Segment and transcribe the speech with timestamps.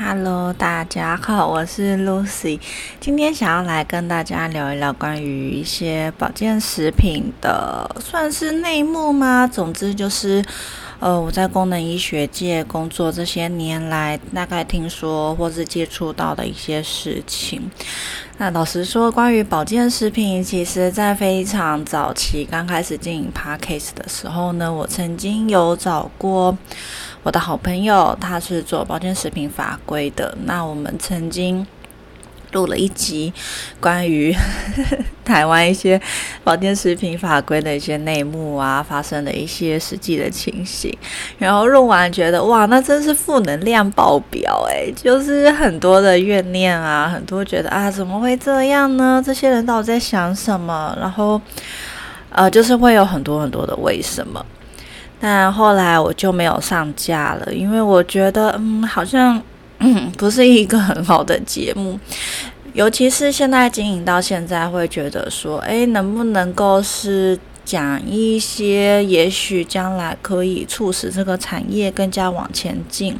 [0.00, 2.60] Hello，大家好，我是 Lucy。
[3.00, 9.44] 今天想要来跟大家聊一聊关于一些保健食品的，算是内幕吗？
[9.44, 10.40] 总之就是，
[11.00, 17.68] 呃，我在功能医学界工作这些年来，大概听说或是接触到的一些事情。
[18.36, 26.56] 那老实说，关于保健食品，其实在非常早期刚开始经营 Parkcase 的时候呢，我曾经有找过。
[27.22, 30.36] 我的好朋友，他是做保健食品法规的。
[30.44, 31.66] 那我们曾经
[32.52, 33.30] 录了一集
[33.80, 34.34] 关于
[35.24, 36.00] 台湾一些
[36.42, 40.96] 保健食品法规的一些内幕啊，发生的一些实际的情形。
[41.36, 49.22] 然后录完觉得，哇，那真是负能量爆表诶，就是很多的怨念啊，很多觉得啊，怎么会这样呢？
[49.24, 50.96] 这些人到底在想什么？
[50.98, 51.38] 然后，
[52.30, 54.42] 呃，就是会有很多很多的为什么。
[55.20, 59.42] 但后来我就没有上架了，因为我觉得，嗯，好像，
[60.16, 61.98] 不是一个很好的节目。
[62.72, 73.18] 尤其是现在经营到现在，会觉得说，诶，能不能够是讲一些，也许将来可以促使这个产业更加往前进，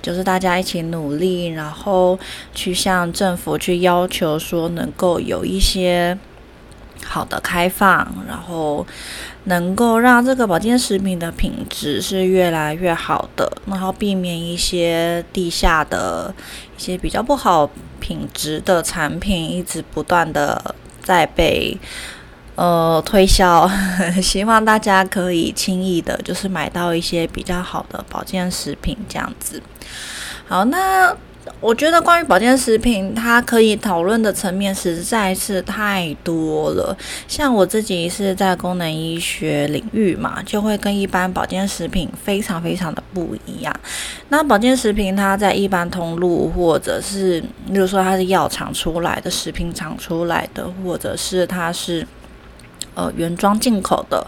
[0.00, 2.16] 就是大家一起努力，然后
[2.54, 6.16] 去向政府去要求说，能够有一些。
[7.04, 8.84] 好的开放，然后
[9.44, 16.34] 能够让这个保健食品的品质是越来越好的，然后避免一些地下的
[16.76, 21.78] 一些比较不好品质的产品一直不断的在被
[22.54, 23.70] 呃推销，
[24.22, 29.62] 希望大家可以轻易的就是买到一些比较好的保健食品这样子。
[30.48, 31.14] 好，那。
[31.60, 36.96] 我觉得关于保健食品，它可以讨论的层面实在是太多了。
[37.28, 43.74] 像我自己是在功能医学领域嘛，就会跟一般保健食品非常非常的不一样。
[44.28, 52.06] 那保健食品它在一般通路，或者是比如说它是药厂出来的、食品厂出来的，或者是它是
[52.94, 54.26] 呃原装进口的，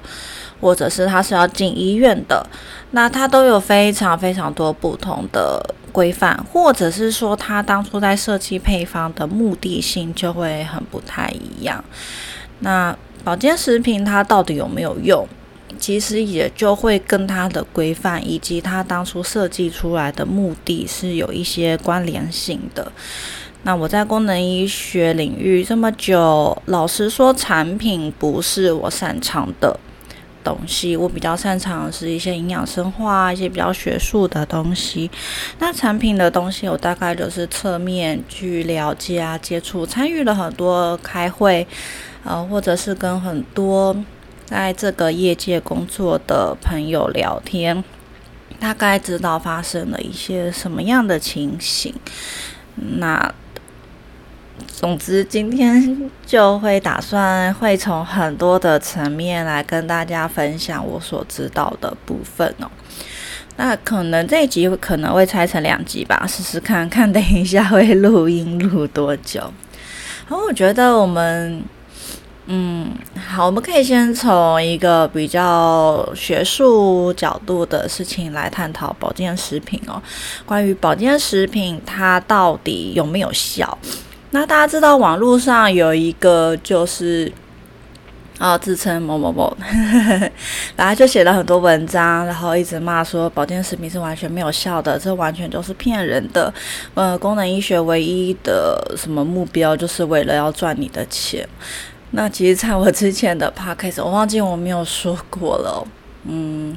[0.61, 2.47] 或者是它是要进医院的，
[2.91, 5.75] 那它都有非常非常多不同的。
[5.97, 11.83] 规范，或者是说他当初在设计配方的目的性就会很不太一样。
[12.59, 15.27] 那保健食品它到底有没有用，
[15.79, 22.93] 其实也就会跟它的规范以及它当初设计出来的目的是有一些关联性的。
[23.63, 29.81] 那我在功能医学领域这么久，老实说，产品不是我擅长的。
[30.47, 35.11] 东西我比较擅长是一些营养生化，一些比较学术的东西。
[35.59, 41.67] 那产品的东西，我大概就是侧面去了解啊，接触，参与了很多开会，
[42.23, 43.97] 呃，或者是跟很多
[44.45, 47.83] 在这个业界工作的朋友聊天，
[48.61, 51.93] 大概知道发生了一些什么样的情形。
[52.77, 53.35] 那。
[54.67, 62.71] 总之，今天就会打算会从很多的层面来跟大家分享我所知道的部分哦。
[63.57, 69.41] 那可能这一集可能会拆成两集吧，试试看看，等一下会录音录多久。
[70.29, 71.63] 然后我觉得我们，
[72.47, 72.91] 嗯，
[73.27, 80.03] 好，我们可以先从一个比较学术角度的事情来探讨保健食品哦。
[80.45, 83.79] 关于保健食品，它到底有没有效？
[84.39, 87.33] 那大家知道网络上有一个就是
[88.37, 89.57] 啊自称某某某，
[90.77, 96.53] 然后就写了很多文章，然后一直骂说保健食品是完全没有效的，这完全都是骗人的。
[96.93, 101.49] 呃，功能医学唯一的什么目标就是为了要赚你的钱。
[102.11, 105.83] 那其实在我之前的 podcast，我忘记我没有说过了，
[106.25, 106.77] 嗯。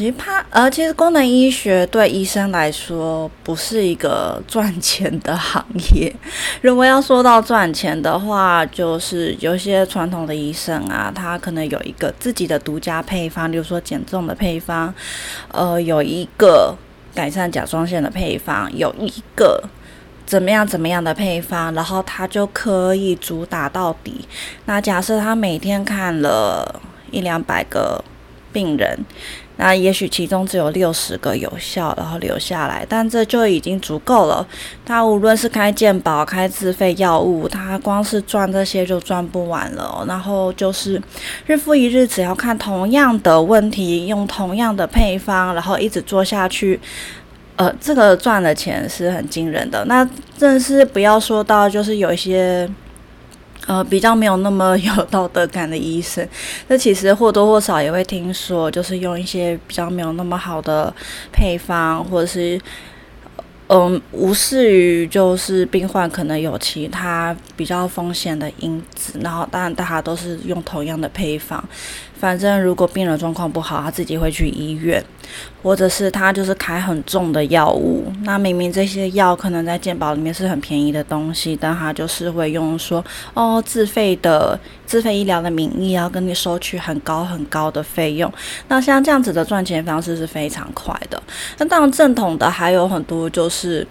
[0.00, 5.62] 其实怕，呃，其实功能医学对医生来说不是一个赚钱的行
[5.94, 6.10] 业。
[6.62, 14.94] 如果要说到赚钱的话，就是有些传统的医生啊，他可能有一个自己的独家配方，比如说减重的配方，
[15.52, 16.74] 呃，有一个
[17.14, 19.62] 改善甲状腺的配方，有一个
[20.24, 24.26] 怎么样怎么样的配方，然后他就可以主打到底。
[24.64, 26.80] 那假设他每天看了
[27.10, 28.02] 一两百个
[28.50, 28.98] 病人。
[29.62, 34.46] 那也许其中只有六十个有效，然后留下来，但这就已经足够了。
[34.86, 40.02] 他无论是开健保、开自费药物，他光是赚这些就赚不完了。
[40.08, 40.98] 然后就是
[41.44, 46.80] 日复一日，只要看同样的问题，用同样的配方，然后一直做下去，
[47.56, 49.84] 呃，这个赚的钱是很惊人的。
[49.84, 50.08] 那
[50.38, 52.66] 正是不要说到，就是有一些。
[53.66, 56.26] 呃，比较没有那么有道德感的医生，
[56.68, 60.92] 那其实或多或少也会听说，就是用一些比较没有那么好的
[61.30, 62.60] 配方，或者是
[63.68, 71.62] 嗯，无视于就是病患可能有其他比较风险的因子，然后当然大家都是用同样的配方。
[72.20, 75.02] 反正如果病人状况不好，他自己会去医院，
[75.62, 78.12] 或者是他就是开很重的药物。
[78.24, 83.02] 那明明这些药可能在健保里面是很便宜的东西，但他就是会用说
[83.32, 88.30] 哦自费的自费医疗的名义，要跟你收取很高很高的费用。
[88.68, 91.20] 那像这样子的赚钱方式是非常快的。
[91.56, 93.86] 那当然正统的还有很多就是。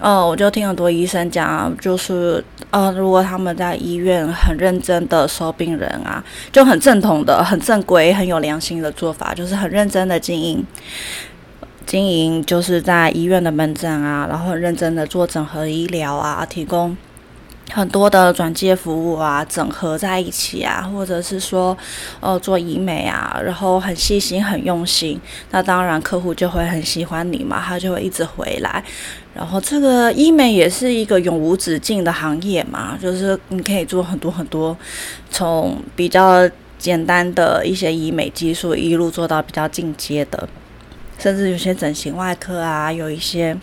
[0.00, 10.64] 呃，我就听很多医生讲，就是呃，如果他们在医院很认真的收病人啊，就很正统的、很正规、很有良心的做法，就是很认真的经营，
[11.84, 16.96] 经营就是在医院的门诊啊，然后很认真的做整合医疗啊，提供。
[17.72, 21.76] 很多的转介服务啊，整合在一起啊，或者是说，
[22.20, 25.20] 呃，做医美啊，然后很细心、很用心，
[25.50, 28.82] 那当然客户就会很喜欢你嘛，他就会一直回来。
[29.32, 34.76] 然后这个医美也是一个永无止境的行业嘛，就是你可以做很多很多，
[35.30, 40.48] 从比较简单的一些医美技术，一路做到比较进阶的，
[41.18, 43.56] 甚至有些整形外科啊，有一些。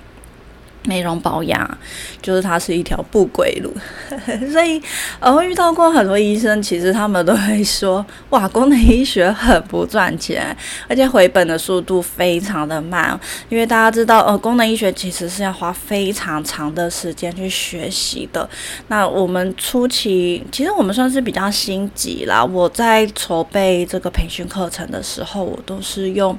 [0.88, 1.78] 美容保养，
[2.22, 3.74] 就是它是一条不归路，
[4.50, 4.82] 所以
[5.20, 10.56] 我遇到过很多医生，其实他们都会说，哇，功能医学很不赚钱，
[10.88, 13.20] 而且回本的速度非常的慢，
[13.50, 18.50] 因为大家知道，呃，功能医学其实是要花非常长的时间去学习的。
[18.88, 22.42] 那我们初期，其实我们算是比较心急啦。
[22.44, 26.38] 我在筹备这个培训课程的时候，我都是用，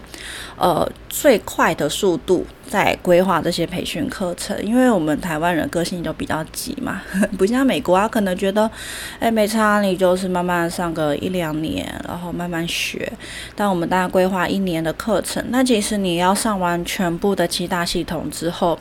[0.59, 2.47] 呃，最快的速度。
[2.69, 7.01] 在规划这些培训课程，因为我们台湾人个性就比较急嘛，
[7.39, 8.71] 不像美国啊，可能觉得，
[9.19, 13.11] 哎，没差，你就是慢慢上个一两年，然后慢慢学。
[13.57, 18.79] 但我们大概规划一年的课程，那其实你要上完全部的七大系统之后，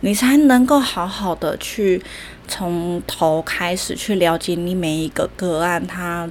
[0.00, 2.02] 你才能够好好的去
[2.46, 6.28] 从头开始去了解你每一个个案它。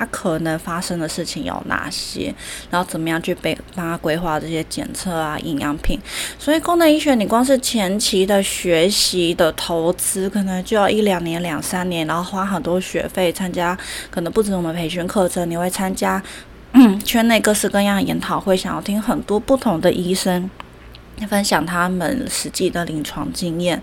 [0.00, 2.34] 它可能发生的事情有哪些？
[2.70, 6.00] 然后怎么样去被帮他规划这些检测啊、营养品？
[6.38, 13.76] 所以功能医学，你光是前期的学习的投资，可能就要一两年、两三年，然后花很多学费参加，
[14.10, 16.22] 可能不止我们培训课程，你会参加
[17.04, 20.48] 圈内各式各样的研讨会，想要听很多不同的医生。
[21.28, 23.80] 分享他们实际的临床经验，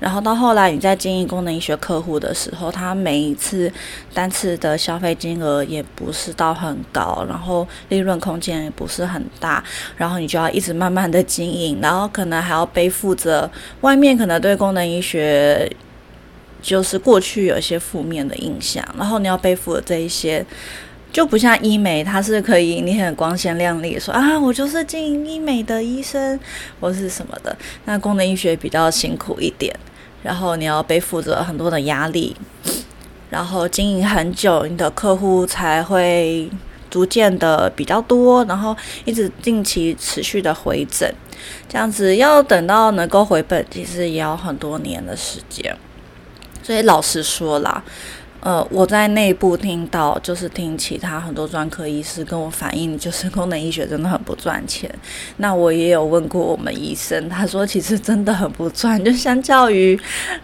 [0.00, 3.72] 然后到后来你在经营功能医学客户的时候，他每一次
[4.12, 9.62] 单次的消费金额也不是到很高，然后利润空间也不是很大，
[9.96, 13.48] 然后你就要一直慢慢的经营，然后可能还要背负着
[13.82, 15.70] 外面可能对功能医学
[16.60, 20.44] 就是过去有一些负面的印象，然后你要背负的这一些。
[21.12, 26.40] 就不像医美，它是可以你很光鲜亮丽，说啊，我就是经营医美的医生，
[26.80, 27.54] 或是什么的。
[27.84, 29.74] 那功能医学比较辛苦一点，
[30.22, 32.34] 然后你要背负着很多的压力，
[33.28, 36.48] 然后经营很久，你的客户才会
[36.90, 38.74] 逐渐的比较多，然后
[39.04, 41.14] 一直定期持续的回诊，
[41.68, 45.76] 这样子要等到能够回本，其实也要很多年的时间。
[46.62, 47.84] 所以老实说啦。
[48.42, 54.92] 呃，我在内部听到，就是听其他很多专科医师跟我反映，就是功能医学真的很不赚钱。
[55.36, 59.98] 那我也有问过我们医生，他说其实真的很不赚，就相较于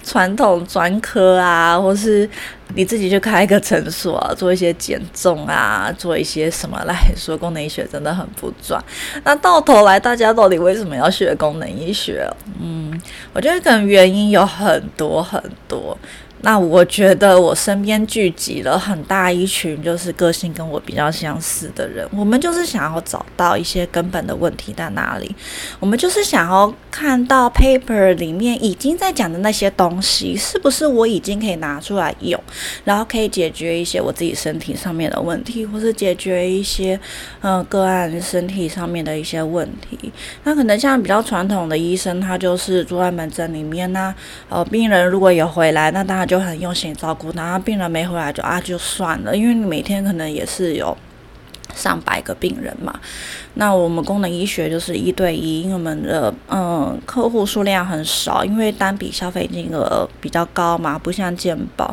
[0.04, 2.30] 传统专科啊，或是
[2.76, 8.80] 你自己去开一个诊所啊，做一些减重啊，做一些什么来说，功能医学真的很不赚。
[9.24, 12.24] 那到头来，大家到底为什么要学功能医学？
[12.62, 12.96] 嗯，
[13.32, 15.98] 我觉得可能原因有很多很多。
[16.42, 22.08] 那我觉得我身边聚集了很大一群，就是个性跟我比较相似的人。
[22.16, 25.34] 我们就是想要找到一些根本的问题在哪里，
[25.80, 32.40] 我们就是想要看到 paper 里面已经在讲的那些东西，是不是我已经可以拿出来用，
[32.84, 36.98] 然后可以解决一些我自己身体上面的问题，或是解决一些
[37.40, 40.12] 嗯个案身体上面的一些问题。
[40.44, 44.14] 那可能像比较传统的医生，他就是住在门诊里面呢，
[44.48, 46.27] 呃，病人如果有回来，那当然。
[46.28, 50.96] 就很用心照顾，然后病人没回来就啊就算了，因为你每天可能也是有
[51.74, 53.00] 上百个病人嘛。
[53.58, 61.92] 那我们功能医学就是一对一，因为我们的嗯客户数量很少，因为单笔消费金额比较高嘛，不像健保。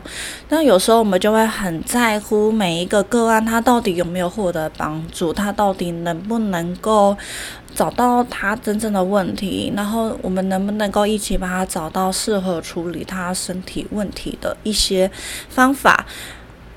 [0.50, 7.18] 那有时候我们就会很在乎每一个个案，他到底有没有获得帮助，他到底能不能够。
[7.76, 15.12] 找到他真正的问题，然后我们能不能够一起帮他找到适合处理他身体问题的一些
[15.50, 16.06] 方法？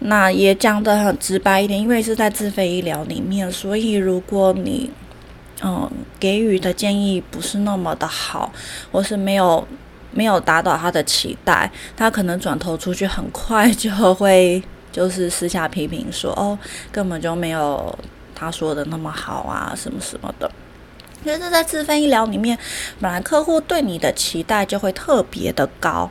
[0.00, 4.90] 那也讲得很直白一点，因为是在自费医疗里面，所以如果你
[5.60, 5.90] 嗯，
[6.20, 8.52] 给予的建议不是那么的好，
[8.92, 9.66] 或是没有
[10.12, 14.62] 没有达到他的期待，他可能转头出去，很快就会
[14.92, 16.56] 就是私下批评说，哦，
[16.92, 17.98] 根本就没有
[18.36, 20.48] 他说的那么好啊，什么什么的。
[21.24, 22.56] 因为这在自费医疗里面，
[23.00, 26.08] 本来客户对你的期待就会特别的高。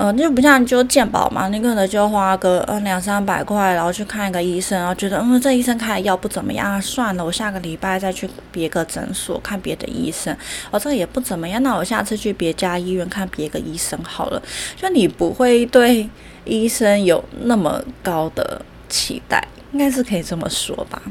[0.00, 10.32] 嗯，就不像就健保嘛，你可能就花个嗯两三百块，然后去看一个医生，然后觉得嗯这医生开的药不怎么样，算了，我下个礼拜再去别个诊所看别的医生，
[10.70, 14.40] 哦这个也不怎么样，那我下次去别家医院看别个医生好了。
[14.76, 16.08] 就你不会对
[16.44, 21.02] 医生有那么高的期待，应该是可以这么说吧。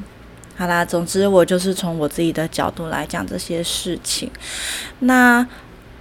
[0.56, 4.32] 好啦，总之我就是从我自己的角度来讲这些事情，
[5.00, 5.46] 那。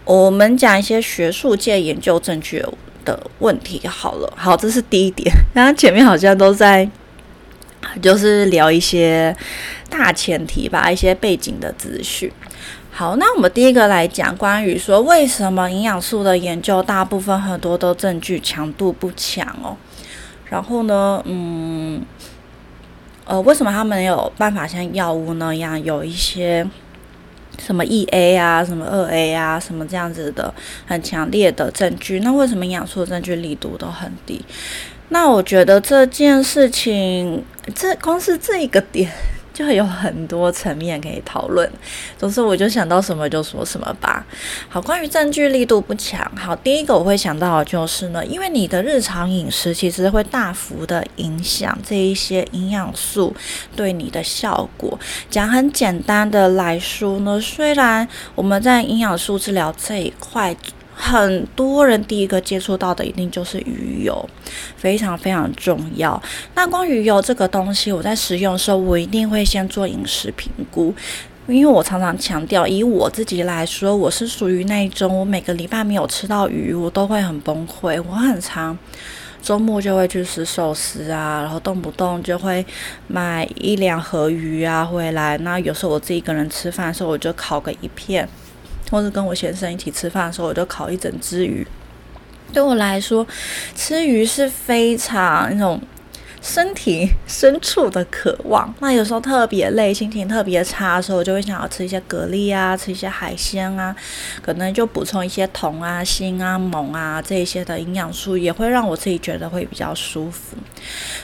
[0.07, 2.65] 我们讲一些学术界研究证据
[3.05, 5.29] 的问题好了，好，这是第一点。
[5.53, 6.89] 刚刚前面好像都在，
[8.01, 9.37] 就是聊一些
[9.91, 12.31] 大前提吧，一些背景的资讯。
[12.93, 19.77] 好，那我们第一个来讲关于说为什么营养素的研究大部分很多都证据强度不强哦。
[20.45, 22.01] 然后呢，嗯，
[23.25, 26.65] 呃，为什么他们有办法像药物那样有一些？
[27.59, 30.53] 什么一 A 啊，什么二 A 啊，什么这样子的
[30.87, 34.45] 很强烈的证据，那为什么营养素的证据力度都很低？
[35.09, 37.45] 那我觉得这件事情，
[37.75, 39.11] 这光是这一个点。
[39.57, 41.67] 就会有很多层面可以讨论，
[42.19, 44.23] 总之我就想到什么就说什么吧。
[44.69, 53.35] 好，关于证据力度不强，好，第一个我会想到的就是呢，因为你的日常饮食其实会大幅的影响这一些营养素
[53.75, 54.99] 对你的效果。
[55.31, 60.55] 讲很简单的来说呢，虽然我们在营养素治疗这一块。
[60.99, 64.29] 很多人第一个接触到的一定就是鱼油，
[64.77, 66.21] 非常非常重要。
[66.55, 70.95] 那关于鱼油这个东西，我在使用的时候，我一定会先做饮食评估，
[71.47, 78.03] 因为我常常强调，以我自己来说，我是属于那种，我每个礼拜没有吃到鱼，我都会很崩溃。
[78.09, 78.77] 我很常
[79.43, 82.65] 周末就会去吃寿司啊，然后动不动就会
[83.07, 85.37] 买一两盒鱼啊回来。
[85.39, 88.27] 那有时候我自己一个人吃饭的时候，我就烤个一片。
[88.91, 91.67] 或者跟我先生一起吃饭的时候，我就烤一整只鱼。
[92.53, 93.27] 对我来说，
[93.75, 95.81] 吃鱼是非常那种。
[96.47, 103.95] 身体深处的渴望，那有时候特别累，心情特别差的时候，我就会想要吃一些蛤蜊啊，吃一些海鲜啊，
[104.41, 110.57] 可能就补充一些铜啊、锌啊、锰啊这些的营养素，也会让我自己觉得会比较舒服。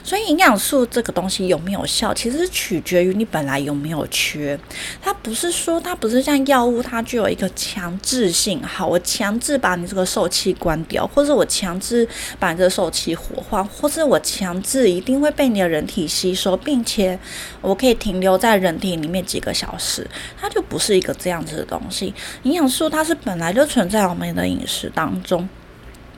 [0.03, 4.59] 所以营养素这个东西有没有效，其实取决于你本来有没有缺。
[5.01, 8.61] 它不是说它不是像药物，它具有一个强制性。
[8.65, 12.07] 好，我强制把你这个受气关掉，或者我强制
[12.41, 15.12] 把你这个受气活化，或者我强制一定。
[15.13, 17.19] 因会被你的人体吸收，并且
[17.61, 20.07] 我可以停留在人体里面几个小时，
[20.41, 22.13] 它就不是一个这样子的东西。
[22.43, 25.49] 营养素它是本来就存在我们的饮食当中。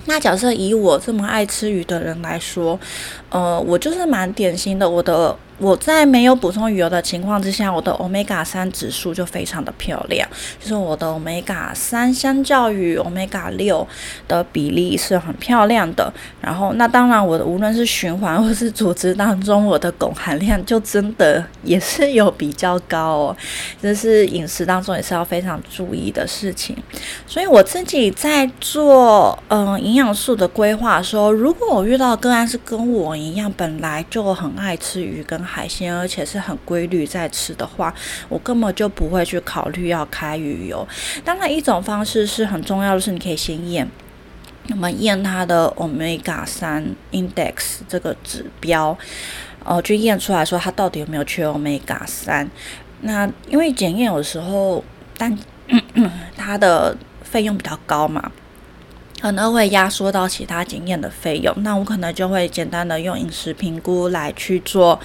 [0.06, 2.78] 那假设以我这么爱吃鱼的人来说，
[3.30, 5.36] 呃，我就是蛮典型的，我的。
[5.58, 10.28] 我在没有补充鱼油的情况之下，我的 omega 三指数就非常的漂亮，
[10.60, 13.86] 就是我的 omega 三相较于 omega 六
[14.26, 16.12] 的比例是很漂亮的。
[16.40, 23.36] 然后，那当然我的无论是循环 或是组织当中，我的汞含量就真的也是有比较高哦，
[23.80, 26.76] 这是饮食当中也是要非常注意的事情。
[27.26, 37.94] 所以我自己在做嗯营养素的规划的时候，如果我遇到个案是跟我一样，本来就很爱吃鱼跟海鲜，而且是很规律在吃的话，
[38.28, 40.86] 我根本就不会去考虑要开鱼油。
[41.24, 43.88] 当然，一种方式是很重要的是，你可以先验，
[44.68, 48.96] 那么验它的 omega 三 index 这个指标，
[49.64, 52.50] 呃，去验出来说它到底有没有缺 omega 三。
[53.02, 54.82] 那因为检验有时候，
[55.18, 55.38] 但
[56.36, 58.32] 它的费用比较高嘛。
[59.24, 65.00] 可能会压缩到其他检验的费用，那我可能就会简单的用饮食评估来去做，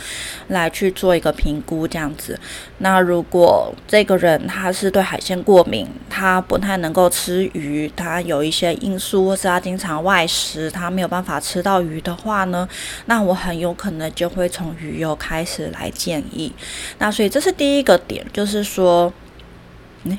[0.49, 2.37] 来去做一个评估这样子。
[2.79, 12.67] 那如果这个人他是对海鲜过敏，他不太能够吃鱼，他有一些因素，或是他经常外食，他没有办法吃到鱼的话呢，
[13.05, 16.51] 那我很有可能就会从鱼油开始来建议。
[16.97, 19.13] 那所以这是第一个点，就是说。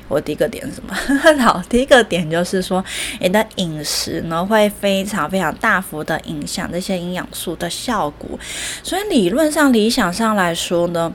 [0.07, 0.93] 我第一个点是什么？
[1.43, 2.83] 好，第一个点就是说，
[3.19, 8.39] 你的饮食呢会非常非常大幅的影响这些营养素的效果。
[8.83, 11.11] 所以理论上、理想上来说呢，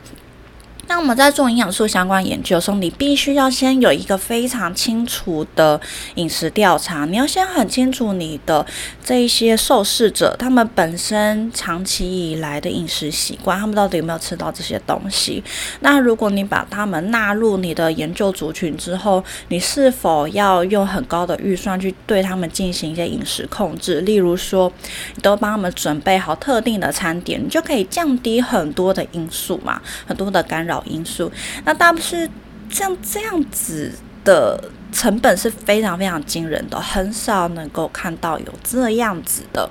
[0.88, 5.80] 那我们在做营养素相关研究的时候，你必须要先有一个非常清楚的
[6.14, 7.04] 饮食调查。
[7.04, 8.64] 你要先很清楚你的
[9.04, 15.42] 这一些受试者，他们本身长期以来的饮食习惯，他们到底有没有吃到这些东西？
[15.80, 24.00] 那如果你把他们纳入你的研究族群之后，你是否要用很高的预算去对他们进行一些饮食控制？
[24.02, 24.72] 例如说，
[25.16, 30.75] 你都帮他们准备好特定的餐点，你就可以降低很多的因素嘛，很多的干扰。
[30.84, 31.30] 因素，
[31.64, 32.28] 那大不是
[32.68, 33.92] 像这样子
[34.24, 39.68] 的成本是非常非常惊人的，很少能够看到有这样子的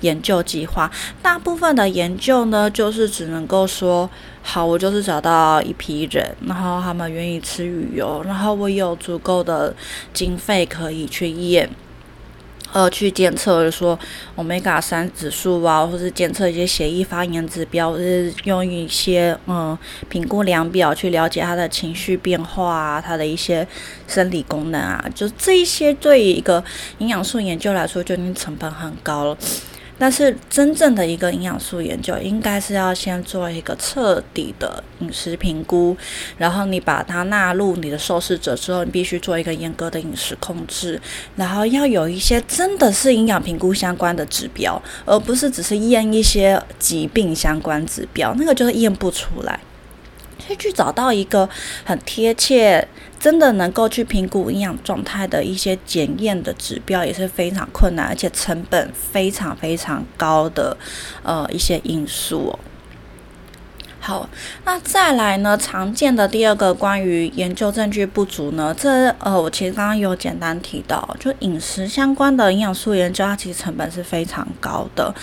[0.00, 0.90] 研究计划。
[1.22, 4.08] 大部分的研究呢，就是只能够说，
[4.42, 9.74] 好，我就是找到一批人，然后他们愿意吃鱼油，然后我有足够的
[10.12, 11.68] 经费可以去验。
[12.72, 13.98] 呃，去监测说
[14.36, 19.76] omega 三指数啊，或是检测一些血液发炎指标，或是用一些嗯
[20.08, 23.66] 评估量表去了解他的情绪变化啊，他的一些
[24.08, 26.64] 生理功能啊，就这一些对于一个
[26.98, 29.36] 营养素研究来说，就已经成本很高了。
[30.02, 35.96] 但是真正的一个营养素研究，应该是要先做一个彻底的饮食评估，
[36.36, 41.00] 然后你把它纳入你的受试者之后，你必须做一个严格的饮食控制，
[41.36, 49.60] 然后要有一些真的是营养评估相关的指标，而不是只是验一些疾病相关指标，那个就是验不出来。
[50.38, 51.48] 所以去找到一个
[51.84, 52.88] 很贴切。
[53.20, 60.76] 真的能够去评估营养状态的一些检验的指标也是非常困难，而且成本非常非常高的
[61.22, 62.58] 呃一些因素哦。
[64.00, 64.28] 好，
[64.64, 65.56] 那再来呢？
[65.56, 68.74] 常见的第二个关于研究证据不足呢？
[68.76, 75.14] 这呃，我其实刚刚有简单提到，就饮食相关的营养素研究，它其实成本是非常高的，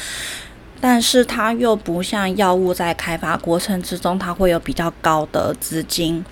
[0.82, 6.24] 但是它又不像药物在开发过程之中，它会有比较高的资金。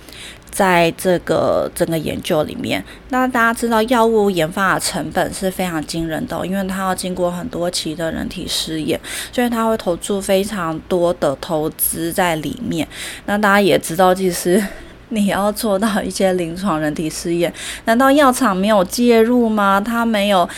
[0.50, 8.98] 在这个整个研究里面，那大家知道药物研发的成本是非常惊人的，因为它要经过很多期的人体试验，
[9.30, 12.88] 所以它会投注非常多的投资在里面。
[13.26, 14.60] 那大家也知道，其实
[15.10, 17.52] 你要做到一些临床人体试验，
[17.84, 19.80] 难道药厂没有介入吗？
[19.80, 20.48] 它没有。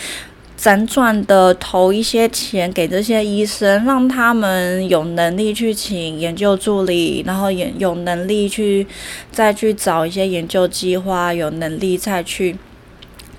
[0.61, 8.85] 辗转的投一些钱给这些医生，让他们有能力去请研究助理，然后也有能力去
[9.31, 12.55] 再去找一些研究计划，有能力再去。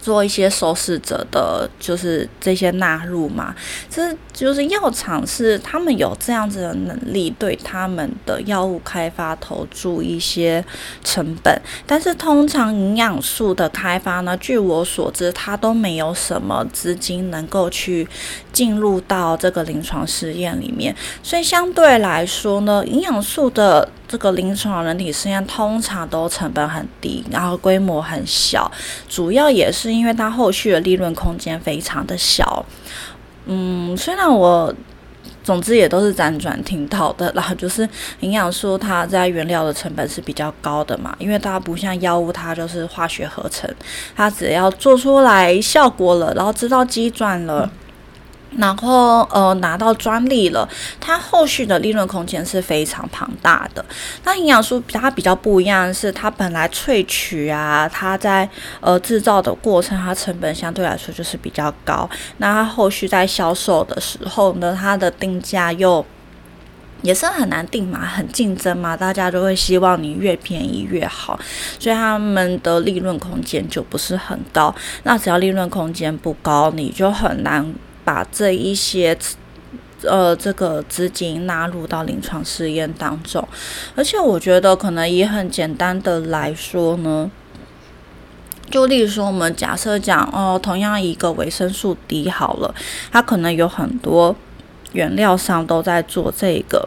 [0.03, 3.55] 做一些受试者的，就是这些纳入嘛，
[3.89, 10.63] 这就是药厂是他们有这样子的能力，对他们的药物开发投注一些
[11.05, 11.57] 成本。
[11.87, 18.07] 但是通常营养素的开发呢，据我所知，它都没有什么资金能够去
[18.53, 23.89] 进入到这个临床试验里面，所以相对来说呢，营养素的。
[24.13, 28.71] 这个临床人体试验通常都成本很低，然后规模很小，
[29.09, 32.63] 主要也是因为它后续的利润空间非常的小。
[33.47, 34.71] 嗯，虽然我
[35.43, 37.89] 总之也都是辗转听到的，然后就是
[38.21, 43.75] 营养素它在原料的成本是比较高的嘛，因为它不像药物，它就是化学合成，
[44.15, 47.73] 它只要做出来效果了，然后知道机转了。
[48.59, 50.69] 然后呃拿到专利了，
[51.01, 53.85] 它后续的利润空间是非常庞大的。
[54.25, 58.49] 那营养素它比较不一样的是，它本来萃取啊，它在
[58.81, 62.09] 呃制造的过程，它成本相对来说就是比较高。
[62.39, 66.05] 那它后续在销售的时候呢，它的定价又
[67.03, 71.39] 也是很难定嘛，很竞争嘛，大家都会希望你越便宜越好，
[71.79, 74.73] 所以他们的利润空间就不是很高。
[75.03, 77.75] 那只要利润空间不高，你就很难。
[78.13, 79.17] 把这一些
[80.03, 83.49] 呃这个资金纳入到临床试验当中，
[83.97, 87.31] 而且我觉得可能也很简单的来说呢，
[88.71, 92.75] 就例如说我们假设讲哦，同样一个维生素 D 好了，
[93.11, 94.37] 它可能有很多
[94.93, 96.87] 原料商都在做这个。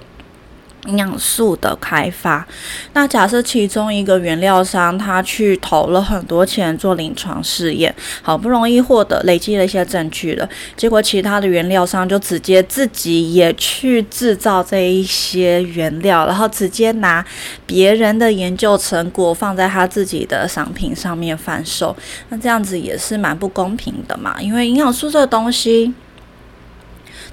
[0.87, 2.45] 营养素的开发，
[2.93, 17.25] 那假设其中一个原料商他去投了很多钱做临床试验，好不容易获得累积了一些证据了，结果其他的原料商就直接自己也去制造这一些原料，然后直接拿
[17.65, 21.95] 别人的研究成果放在他自己的商品上面贩售，
[22.29, 25.93] 那这样子也是蛮不公平的嘛，因为营养素这个东西。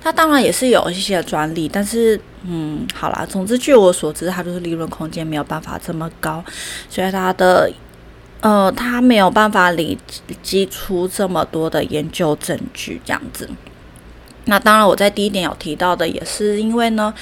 [0.03, 6.45] 它当然也是有一些专利，但是，嗯，好啦，总之据我所知，它就是利润空间没有办法这么高，
[6.91, 7.71] 所以它的，
[8.41, 9.97] 呃，它没有办法累
[10.43, 13.49] 积出这么多的研究证据这样子。
[14.47, 17.15] 那当然，我在第一点有提到的，也是因为呢，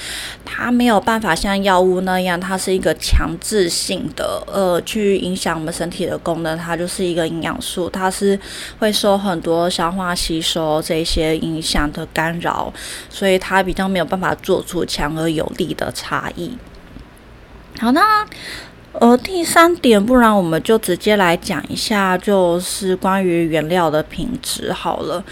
[0.43, 6.57] 它没有办法像药物那样，它是一个强制性的，呃，去影响我们身体的功能。
[6.57, 8.39] 它就是一个营养素，它是
[8.79, 12.73] 会受很多消化吸收这些影响的干扰，
[13.07, 16.57] 所以它比较没有办法做出强而有力的差异。
[17.79, 18.25] 好，那
[18.93, 25.23] 呃，第三点，不然我们就直接来讲一下，就是关于原料的品质好了。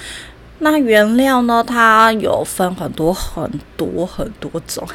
[0.62, 1.64] 那原料呢？
[1.66, 4.86] 它有分很多很多很多种。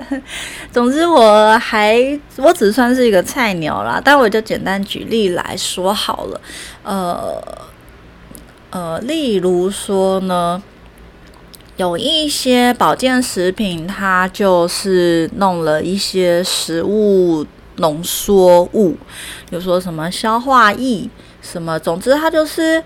[0.72, 6.40] 总之，我还我只算是一个菜鸟啦，但我就简单举例来说好了。
[6.82, 7.42] 呃
[8.70, 10.62] 呃，例如说呢，
[11.76, 17.46] 有一些保健食品，它就是弄了一些食物
[17.76, 18.96] 浓缩物，
[19.50, 21.10] 比如说什么消化液，
[21.42, 22.82] 什么，总之它就是。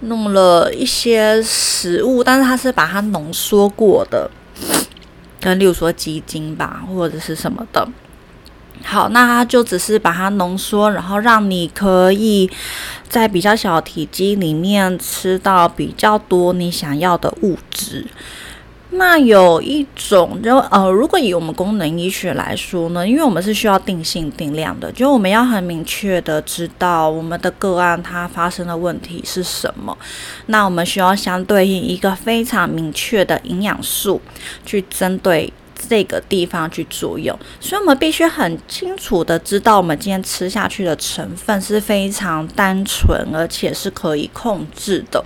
[0.00, 4.30] 弄了一些食物，但是它是把它浓缩过的，
[5.40, 7.88] 跟 例如说鸡精吧，或者是什么的。
[8.84, 12.48] 好，那它就只是把它浓缩，然后让你可以
[13.08, 18.06] 在比较小体积里面吃到比较多你想要的物质。
[18.90, 29.96] 那有一种，就呃，如果以我们功能医学来说呢，因为我们是需要定性定量的，就我们要很明确的知道我们的个案它发生的问题是什么，
[30.46, 34.20] 那我们需要相对应一个非常明确的营养素
[34.64, 35.52] 去针对
[35.88, 45.22] 这个地方去作用，所以我们必须很清楚的知道我们今天吃下去的成分是非常单纯，而且是可以控制的。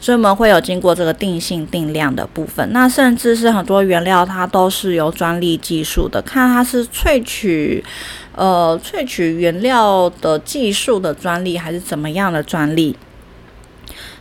[0.00, 7.84] 所以我们会有经过这个定性定量的部分，那甚至是很多原料它都是有专利技术的，看它是萃取，
[8.34, 12.96] 呃，萃取原料的技术的专利还是怎么样的专利。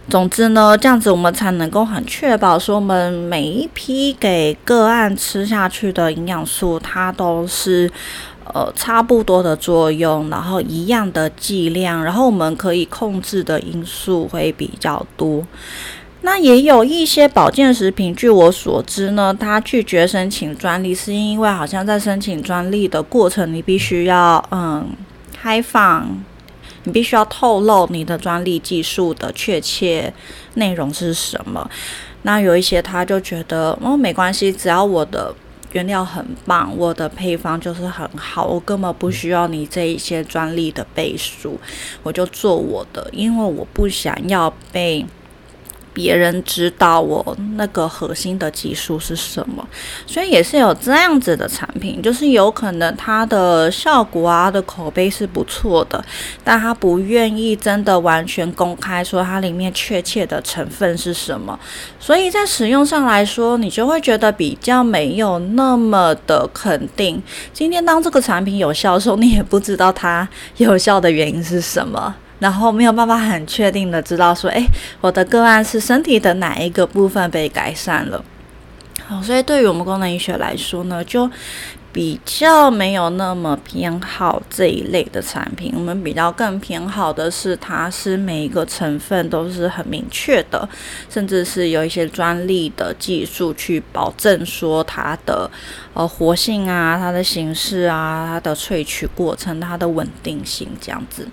[0.09, 7.89] 总之呢，这样子我们才能够很确保说，我们每一批给个案吃下去的营养素，它都是。
[8.53, 15.45] 呃，差不多的作用，然后一样的剂量，然后我们可以控制的因素会比较多。
[16.21, 24.87] 那也有一些保健食品，据我所知呢，它拒绝申请专利，是因为好像在申请专利的过程，你必须要嗯
[25.33, 26.07] 开放，
[26.83, 30.13] 你必须要透露你的专利技术的确切
[30.55, 31.69] 内容是什么。
[32.21, 35.33] 那有一些他就觉得哦没关系，只要我的。
[35.71, 41.59] 原料很棒，我的配方就是很好，我根本不需要你这一些专利的背书，
[42.03, 45.05] 我就做我的，因为我不想要被。
[45.93, 49.67] 别人知道我那个核心的技术是什么，
[50.05, 56.03] 所以也是有这样子的产品，就是有可能它的效果啊的口碑是不错的，
[56.43, 61.59] 但他不愿意真的完全公开说它里面确切的成分是什么，
[61.99, 67.21] 所以在使用上来说，你就会觉得比较没有那么的肯定。
[67.53, 70.27] 今天当这个产品有效的时候，你也不知道它
[70.57, 72.15] 有效的原因是什么。
[72.41, 74.65] 然后没有办法很确定的知道说，诶，
[74.99, 78.25] 我的个案是身体的哪一个部分被改善了。
[79.05, 81.29] 好，所以对于我们功能医学来说呢，就
[81.93, 85.71] 比较没有那么偏好这一类的产品。
[85.75, 90.67] 我们比较更偏好的是，它是每一个成分都是很明确的，
[91.09, 95.47] 甚至是有一些专利的技术去保证说它的
[95.93, 101.27] 呃活性啊、它的形式啊、它的萃取过程、它的稳定性这样子。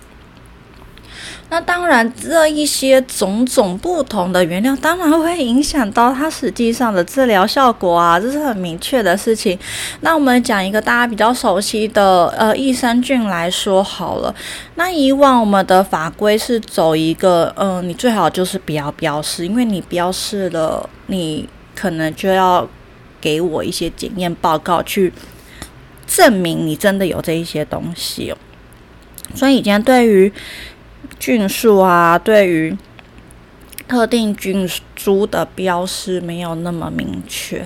[1.51, 9.57] 那当然，这一些种种不同的原料，当然会影响到它实际上的治疗效果啊，这是很明确的事情。
[10.01, 14.33] 那我们讲一个大家比较熟悉的，呃，益生菌来说好了。
[14.75, 22.69] 那以往我们的法规是走一个，嗯，你最好就是不要标示，因为你标示了，你可能就要
[23.19, 25.11] 给我一些检验报告去
[26.05, 28.37] 证明你真的有这一些东西哦。
[29.33, 30.31] 所以以前对于
[31.17, 32.77] 菌数啊，对于
[33.87, 37.65] 特定菌株的标识没有那么明确。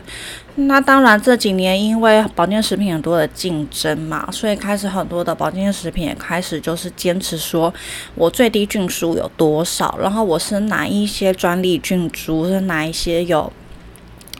[0.55, 7.73] 那当然这几年因为保健食品很多的竞争嘛，所以开始很多的保健食品也开始就是坚持说，
[8.13, 13.51] 我最低菌数有多少，然后我是哪一些专利菌株，是哪一些有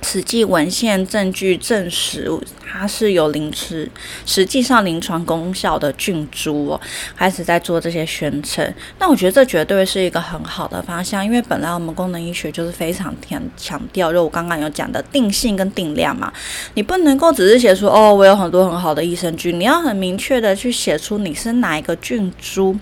[0.04, 2.30] 实际文献证据证实
[2.62, 3.90] 它是有临实
[4.26, 6.82] 实际上临床功效的菌株哦，
[7.16, 8.74] 开始在做这些宣称。
[9.00, 16.34] 那我觉得这绝对是一个很好的方向，因为本来我们功能医学就是非常强强调，就我刚刚有讲的定性跟定量嘛，
[16.74, 22.76] 你不能够只是写出哦，我有很多很好的益生菌，你要很明确的去写出你是哪一个菌株，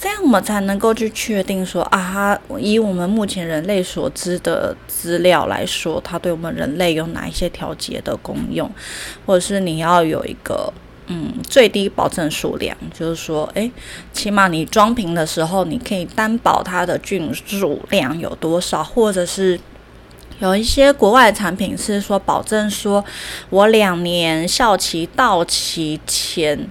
[0.00, 8.70] 这样我们才能够去确定说啊，以我们目前人类所知的资料来说，它对我们人人类有哪一些调节的功用。
[9.26, 10.72] 或者是你要有一个
[11.06, 13.70] 嗯最低保证数量，就是说，诶，
[14.12, 19.60] 起码你装瓶的时候，你可以担保它的菌数量有多少，或者是
[20.40, 23.04] 有一些国外产品是说保证说
[23.50, 26.68] 我两年效期到期前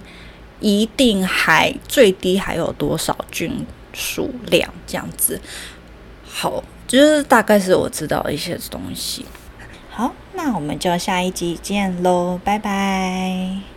[0.60, 5.40] 一定还最低还有多少菌数量这样子。
[6.26, 9.24] 好，就是大概是我知道一些东西。
[9.96, 13.73] 好，那我们就下一集见喽，拜拜。